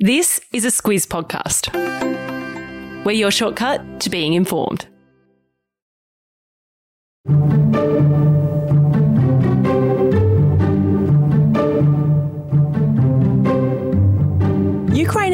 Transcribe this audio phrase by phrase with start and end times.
[0.00, 1.74] This is a Squiz podcast.
[3.04, 4.86] We're your shortcut to being informed.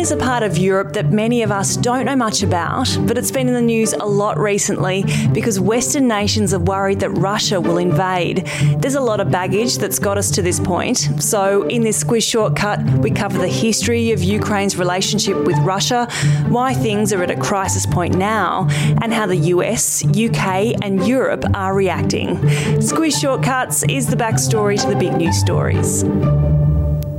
[0.05, 3.31] Is a part of Europe that many of us don't know much about, but it's
[3.31, 5.03] been in the news a lot recently
[5.33, 8.47] because Western nations are worried that Russia will invade.
[8.81, 10.99] There's a lot of baggage that's got us to this point.
[11.23, 16.07] So, in this Squiz shortcut, we cover the history of Ukraine's relationship with Russia,
[16.49, 18.67] why things are at a crisis point now,
[19.01, 22.37] and how the US, UK, and Europe are reacting.
[22.89, 26.05] Squiz Shortcuts is the backstory to the big news stories.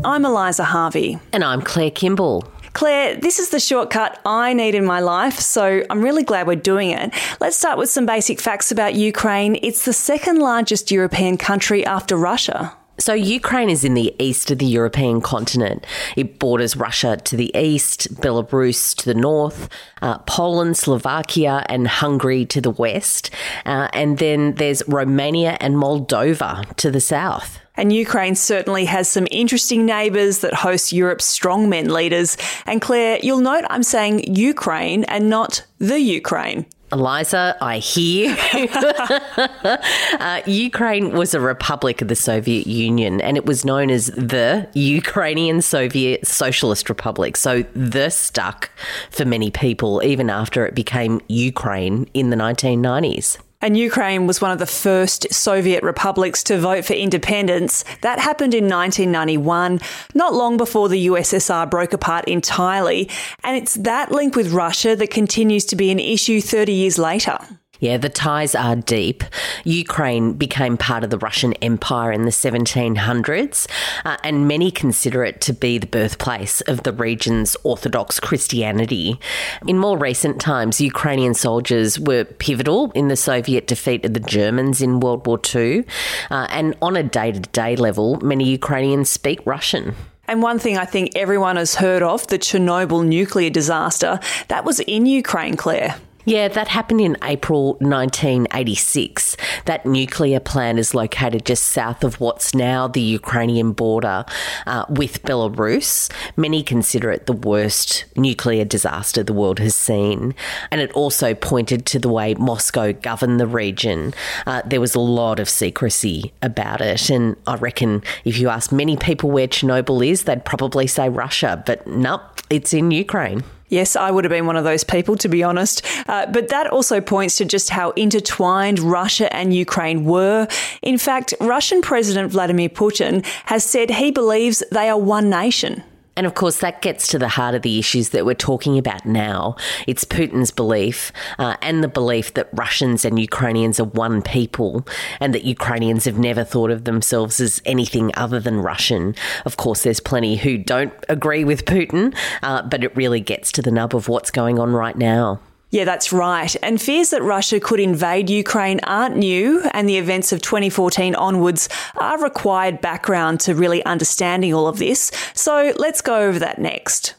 [0.05, 1.17] I'm Eliza Harvey.
[1.33, 2.43] And I'm Claire Kimball.
[2.75, 6.55] Claire, this is the shortcut I need in my life, so I'm really glad we're
[6.55, 7.13] doing it.
[7.39, 9.57] Let's start with some basic facts about Ukraine.
[9.63, 12.75] It's the second largest European country after Russia.
[12.98, 15.85] So, Ukraine is in the east of the European continent.
[16.16, 19.70] It borders Russia to the east, Belarus to the north,
[20.02, 23.32] uh, Poland, Slovakia, and Hungary to the west.
[23.65, 27.60] Uh, and then there's Romania and Moldova to the south.
[27.77, 32.37] And Ukraine certainly has some interesting neighbours that host Europe's strongmen leaders.
[32.65, 36.65] And Claire, you'll note I'm saying Ukraine and not the Ukraine.
[36.96, 38.38] Eliza, I hear.
[40.20, 44.65] uh, Ukraine was a republic of the Soviet Union and it was known as the
[44.74, 47.35] Ukrainian Soviet Socialist Republic.
[47.35, 48.71] So the stuck
[49.12, 53.40] for many people even after it became Ukraine in the 1990s.
[53.66, 57.84] And Ukraine was one of the first Soviet republics to vote for independence.
[58.02, 59.82] That happened in 1991,
[60.13, 63.10] not long before the USSR broke apart entirely.
[63.43, 67.40] And it's that link with Russia that continues to be an issue 30 years later.
[67.79, 69.23] Yeah, the ties are deep.
[69.63, 73.68] Ukraine became part of the Russian Empire in the 1700s,
[74.06, 79.19] uh, and many consider it to be the birthplace of the region's Orthodox Christianity.
[79.68, 84.81] In more recent times, Ukrainian soldiers were pivotal in the Soviet defeat of the Germans
[84.81, 85.86] in World War II,
[86.31, 89.96] uh, and on a day to day level, many Ukrainians speak Russian.
[90.28, 94.80] And one thing I think everyone has heard of, the Chernobyl nuclear disaster, that was
[94.80, 95.96] in Ukraine, Claire.
[96.25, 99.38] Yeah, that happened in April 1986.
[99.66, 104.25] That nuclear plant is located just south of what's now the Ukrainian border
[104.66, 106.12] uh, with Belarus.
[106.36, 110.34] Many consider it the worst nuclear disaster the world has seen.
[110.72, 114.12] And it also pointed to the way Moscow governed the region.
[114.47, 117.07] Uh, there was a lot of secrecy about it.
[117.12, 121.62] And I reckon if you ask many people where Chernobyl is, they'd probably say Russia.
[121.63, 123.44] But nope, it's in Ukraine.
[123.70, 125.84] Yes, I would have been one of those people, to be honest.
[126.08, 130.48] Uh, but that also points to just how intertwined Russia and Ukraine were.
[130.81, 135.84] In fact, Russian President Vladimir Putin has said he believes they are one nation.
[136.18, 139.06] And of course, that gets to the heart of the issues that we're talking about
[139.06, 139.56] now.
[139.86, 144.88] It's Putin's belief uh, and the belief that Russians and Ukrainians are one people
[145.20, 149.16] and that Ukrainians have never thought of themselves as anything other than Russian.
[149.46, 153.62] Of course, there's plenty who don't agree with Putin, uh, but it really gets to
[153.62, 155.42] the nub of what's going on right now.
[155.75, 156.56] Yeah, that's right.
[156.63, 161.68] And fears that Russia could invade Ukraine aren't new, and the events of 2014 onwards
[161.97, 165.12] are required background to really understanding all of this.
[165.34, 167.16] So let's go over that next.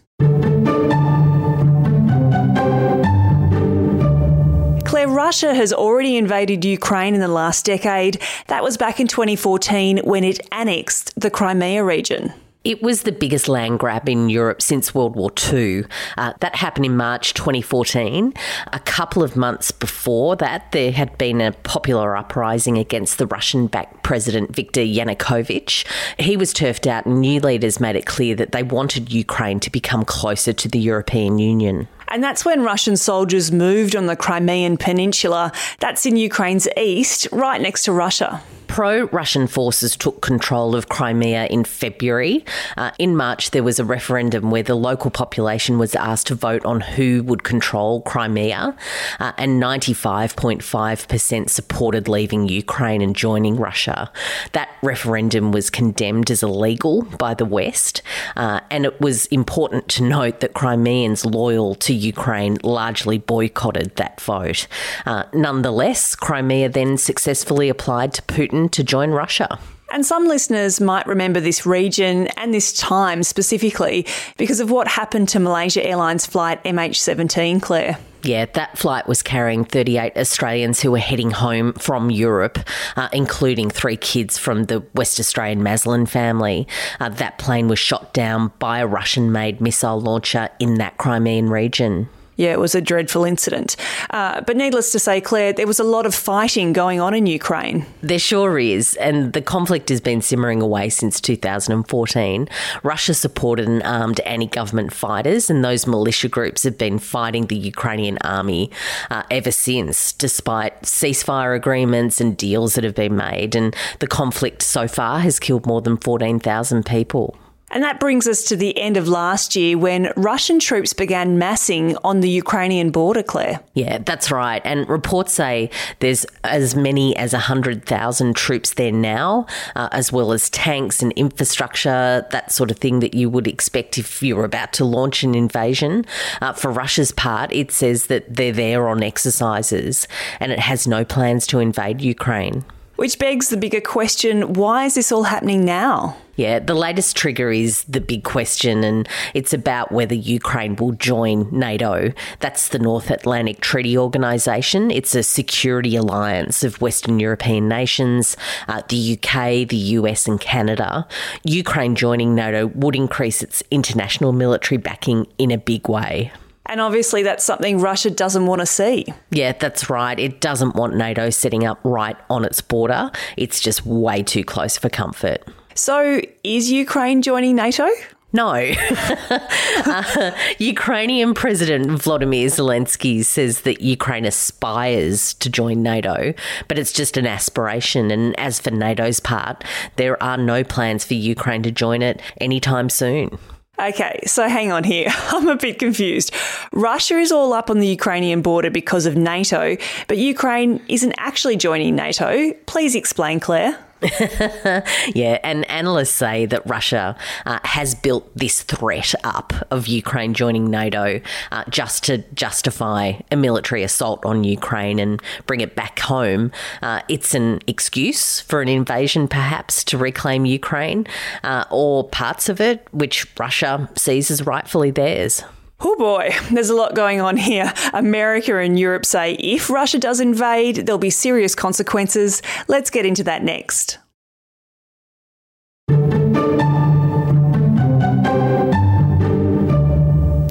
[4.88, 8.23] Claire, Russia has already invaded Ukraine in the last decade.
[8.47, 12.33] That was back in 2014 when it annexed the Crimea region.
[12.66, 15.84] It was the biggest land grab in Europe since World War II.
[16.19, 18.34] Uh, that happened in March 2014.
[18.72, 23.69] A couple of months before that, there had been a popular uprising against the Russian
[23.69, 25.87] backed President Viktor Yanukovych.
[26.19, 29.71] He was turfed out, and new leaders made it clear that they wanted Ukraine to
[29.71, 31.87] become closer to the European Union.
[32.09, 35.53] And that's when Russian soldiers moved on the Crimean Peninsula.
[35.78, 41.47] That's in Ukraine's east, right next to Russia pro Russian forces took control of Crimea
[41.47, 42.44] in February.
[42.77, 46.64] Uh, in March, there was a referendum where the local population was asked to vote
[46.64, 48.76] on who would control Crimea,
[49.20, 54.11] uh, and 95.5% supported leaving Ukraine and joining Russia.
[54.52, 58.02] That referendum was condemned as illegal by the West,
[58.37, 64.20] uh, and it was important to note that Crimeans loyal to Ukraine largely boycotted that
[64.20, 64.67] vote.
[65.05, 69.58] Uh, nonetheless, Crimea then successfully applied to Putin to join Russia.
[69.93, 74.06] And some listeners might remember this region and this time specifically
[74.37, 77.99] because of what happened to Malaysia Airlines flight MH17, Claire.
[78.23, 82.58] Yeah, that flight was carrying 38 Australians who were heading home from Europe,
[82.97, 86.67] uh, including three kids from the West Australian Maslin family.
[86.99, 91.49] Uh, that plane was shot down by a Russian made missile launcher in that Crimean
[91.49, 92.08] region.
[92.37, 93.77] Yeah, it was a dreadful incident.
[94.11, 97.27] Uh, but needless to say, Claire, there was a lot of fighting going on in
[97.27, 97.87] Ukraine.
[98.03, 98.94] There sure is.
[98.97, 102.49] And the conflict has been simmering away since 2014.
[102.83, 107.56] Russia supported and armed anti government fighters, and those militia groups have been fighting the
[107.56, 108.71] Ukrainian army
[109.11, 113.55] uh, ever since, despite ceasefire agreements and deals that have been made.
[113.56, 117.37] And the conflict so far has killed more than 14,000 people.
[117.71, 121.97] And that brings us to the end of last year when Russian troops began massing
[122.05, 123.61] on the Ukrainian border, Claire.
[123.75, 124.63] Yeah, that's right.
[124.65, 130.49] And reports say there's as many as 100,000 troops there now, uh, as well as
[130.51, 134.73] tanks and infrastructure, that sort of thing that you would expect if you were about
[134.75, 136.07] to launch an invasion.
[136.41, 140.07] Uh, for Russia's part, it says that they're there on exercises
[140.39, 142.65] and it has no plans to invade Ukraine.
[142.96, 146.16] Which begs the bigger question why is this all happening now?
[146.37, 151.48] Yeah, the latest trigger is the big question, and it's about whether Ukraine will join
[151.50, 152.12] NATO.
[152.40, 154.90] That's the North Atlantic Treaty Organisation.
[154.90, 158.37] It's a security alliance of Western European nations,
[158.69, 161.08] uh, the UK, the US, and Canada.
[161.43, 166.32] Ukraine joining NATO would increase its international military backing in a big way.
[166.67, 169.07] And obviously, that's something Russia doesn't want to see.
[169.31, 170.19] Yeah, that's right.
[170.19, 173.11] It doesn't want NATO setting up right on its border.
[173.37, 175.45] It's just way too close for comfort.
[175.75, 177.89] So, is Ukraine joining NATO?
[178.33, 178.53] No.
[179.31, 186.35] uh, Ukrainian President Vladimir Zelensky says that Ukraine aspires to join NATO,
[186.69, 188.11] but it's just an aspiration.
[188.11, 189.65] And as for NATO's part,
[189.97, 193.39] there are no plans for Ukraine to join it anytime soon.
[193.78, 195.08] Okay, so hang on here.
[195.28, 196.34] I'm a bit confused.
[196.73, 199.76] Russia is all up on the Ukrainian border because of NATO,
[200.08, 202.52] but Ukraine isn't actually joining NATO.
[202.67, 203.86] Please explain, Claire.
[205.14, 210.70] yeah, and analysts say that Russia uh, has built this threat up of Ukraine joining
[210.70, 211.20] NATO
[211.53, 216.53] uh, just to justify a military assault on Ukraine and bring it back home.
[216.82, 221.06] Uh, it's an excuse for an invasion, perhaps, to reclaim Ukraine
[221.43, 225.43] uh, or parts of it, which Russia sees as rightfully theirs.
[225.81, 227.73] Oh boy, there's a lot going on here.
[227.93, 232.40] America and Europe say if Russia does invade, there'll be serious consequences.
[232.67, 233.99] Let's get into that next.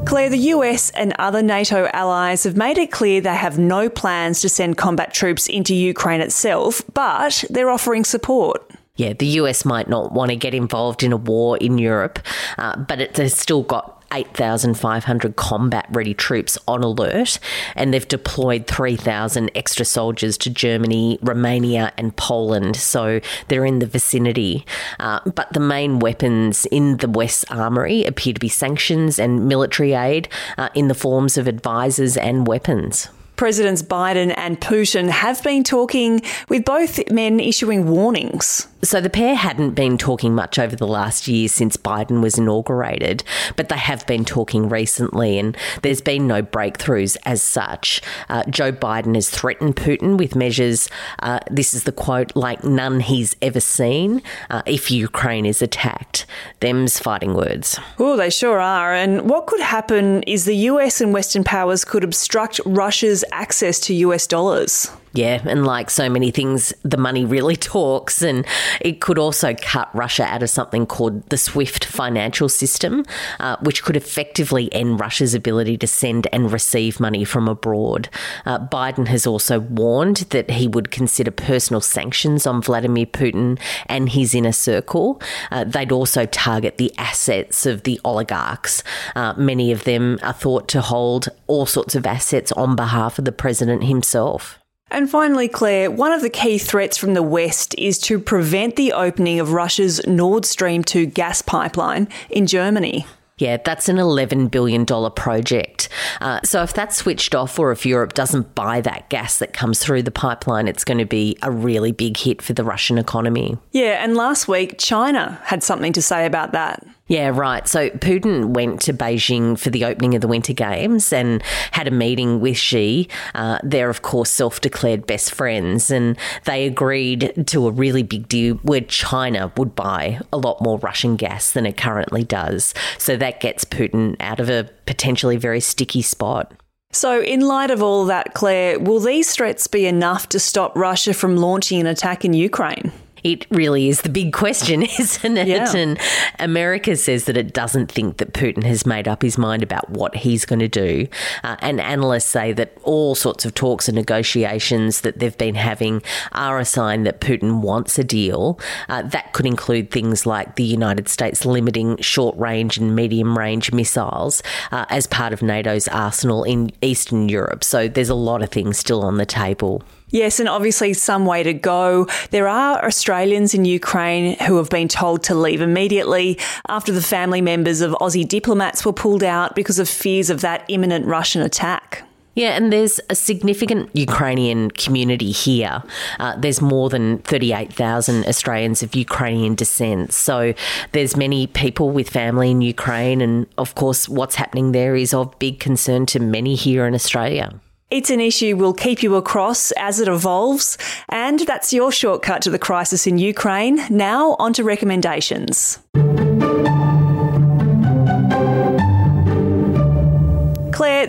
[0.06, 4.40] Claire, the US and other NATO allies have made it clear they have no plans
[4.42, 8.72] to send combat troops into Ukraine itself, but they're offering support.
[8.96, 12.20] Yeah, the US might not want to get involved in a war in Europe,
[12.58, 17.40] uh, but it has still got 8,500 combat ready troops on alert,
[17.76, 22.76] and they've deployed 3,000 extra soldiers to Germany, Romania, and Poland.
[22.76, 24.66] So they're in the vicinity.
[25.00, 29.94] Uh, but the main weapons in the West Armoury appear to be sanctions and military
[29.94, 33.10] aid uh, in the forms of advisors and weapons.
[33.36, 38.68] Presidents Biden and Putin have been talking, with both men issuing warnings.
[38.82, 43.24] So the pair hadn't been talking much over the last year since Biden was inaugurated,
[43.56, 48.02] but they have been talking recently, and there's been no breakthroughs as such.
[48.30, 50.90] Uh, Joe Biden has threatened Putin with measures,
[51.20, 56.26] uh, this is the quote, like none he's ever seen uh, if Ukraine is attacked.
[56.60, 57.80] Them's fighting words.
[57.98, 58.94] Oh, they sure are.
[58.94, 63.94] And what could happen is the US and Western powers could obstruct Russia's access to
[63.96, 64.92] US dollars.
[65.16, 68.46] Yeah, and like so many things, the money really talks, and
[68.82, 73.06] it could also cut Russia out of something called the SWIFT financial system,
[73.40, 78.10] uh, which could effectively end Russia's ability to send and receive money from abroad.
[78.46, 84.10] Uh, Biden has also warned that he would consider personal sanctions on Vladimir Putin and
[84.10, 85.22] his inner circle.
[85.50, 88.84] Uh, they'd also target the assets of the oligarchs.
[89.16, 93.24] Uh, many of them are thought to hold all sorts of assets on behalf of
[93.24, 94.60] the president himself.
[94.92, 98.94] And finally, Claire, one of the key threats from the West is to prevent the
[98.94, 103.06] opening of Russia's Nord Stream 2 gas pipeline in Germany.
[103.38, 105.90] Yeah, that's an $11 billion project.
[106.22, 109.80] Uh, so if that's switched off or if Europe doesn't buy that gas that comes
[109.80, 113.58] through the pipeline, it's going to be a really big hit for the Russian economy.
[113.72, 116.86] Yeah, and last week, China had something to say about that.
[117.08, 117.68] Yeah, right.
[117.68, 121.92] So Putin went to Beijing for the opening of the Winter Games and had a
[121.92, 123.08] meeting with Xi.
[123.36, 128.28] Uh, they're, of course, self declared best friends, and they agreed to a really big
[128.28, 132.74] deal where China would buy a lot more Russian gas than it currently does.
[132.98, 136.54] So that gets Putin out of a potentially very sticky spot.
[136.92, 141.14] So, in light of all that, Claire, will these threats be enough to stop Russia
[141.14, 142.92] from launching an attack in Ukraine?
[143.26, 145.48] It really is the big question, isn't it?
[145.48, 145.76] Yeah.
[145.76, 146.00] And
[146.38, 150.16] America says that it doesn't think that Putin has made up his mind about what
[150.16, 151.08] he's going to do.
[151.44, 156.04] Uh, and analysts say that all sorts of talks and negotiations that they've been having
[156.34, 158.60] are a sign that Putin wants a deal.
[158.90, 163.74] Uh, that could include things like the United States limiting short range and medium range
[163.74, 167.64] missiles uh, as part of NATO's arsenal in Eastern Europe.
[167.64, 169.82] So there's a lot of things still on the table.
[170.10, 172.08] Yes, and obviously some way to go.
[172.30, 177.42] There are Australians in Ukraine who have been told to leave immediately after the family
[177.42, 182.04] members of Aussie diplomats were pulled out because of fears of that imminent Russian attack.
[182.36, 185.82] Yeah, and there's a significant Ukrainian community here.
[186.20, 190.12] Uh, there's more than 38,000 Australians of Ukrainian descent.
[190.12, 190.54] So
[190.92, 193.22] there's many people with family in Ukraine.
[193.22, 197.54] And of course, what's happening there is of big concern to many here in Australia.
[197.96, 200.78] It's an issue we'll keep you across as it evolves.
[201.08, 203.86] And that's your shortcut to the crisis in Ukraine.
[203.90, 205.80] Now, on to recommendations.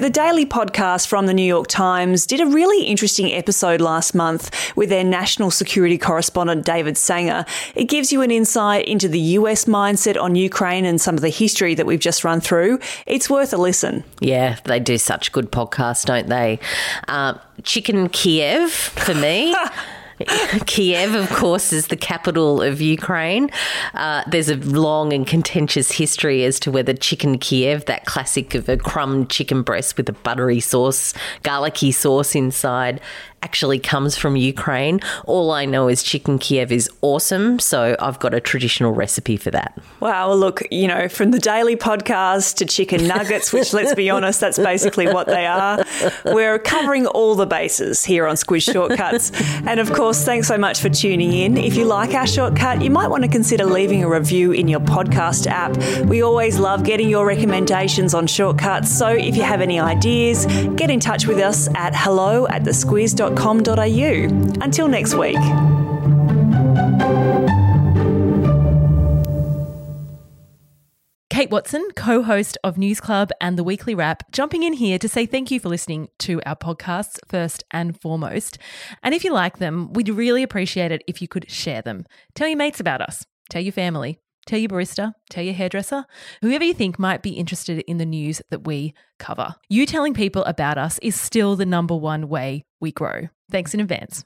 [0.00, 4.50] The daily podcast from the New York Times did a really interesting episode last month
[4.76, 7.46] with their national security correspondent David Sanger.
[7.74, 11.30] It gives you an insight into the US mindset on Ukraine and some of the
[11.30, 12.78] history that we've just run through.
[13.06, 14.04] It's worth a listen.
[14.20, 16.58] Yeah, they do such good podcasts, don't they?
[17.08, 19.56] Uh, Chicken Kiev for me.
[20.66, 23.50] Kiev, of course, is the capital of Ukraine.
[23.94, 28.68] Uh, there's a long and contentious history as to whether chicken Kiev, that classic of
[28.68, 33.00] a crumb chicken breast with a buttery sauce, garlicky sauce inside,
[33.42, 35.00] actually comes from Ukraine.
[35.24, 39.50] All I know is chicken Kiev is awesome, so I've got a traditional recipe for
[39.50, 39.78] that.
[40.00, 44.10] Wow, well, look, you know, from the daily podcast to chicken nuggets, which let's be
[44.10, 45.84] honest, that's basically what they are.
[46.24, 49.30] We're covering all the bases here on Squiz Shortcuts.
[49.66, 51.56] And of course, thanks so much for tuning in.
[51.56, 54.80] If you like our shortcut, you might want to consider leaving a review in your
[54.80, 55.76] podcast app.
[56.06, 58.90] We always love getting your recommendations on shortcuts.
[58.90, 63.25] So if you have any ideas, get in touch with us at hello at thesquiz.com
[63.32, 64.64] www.ecom.au.
[64.64, 65.36] Until next week.
[71.30, 75.06] Kate Watson, co host of News Club and the Weekly Wrap, jumping in here to
[75.06, 78.56] say thank you for listening to our podcasts first and foremost.
[79.02, 82.06] And if you like them, we'd really appreciate it if you could share them.
[82.34, 86.04] Tell your mates about us, tell your family, tell your barista, tell your hairdresser,
[86.40, 89.54] whoever you think might be interested in the news that we cover.
[89.68, 93.28] You telling people about us is still the number one way we grow.
[93.50, 94.24] Thanks in advance.